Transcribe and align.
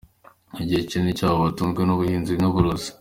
Igice 0.61 0.83
kinini 0.89 1.17
cyabo 1.17 1.37
batunzwe 1.45 1.81
n’ubuhinzi 1.85 2.33
n’ubworozi. 2.37 2.89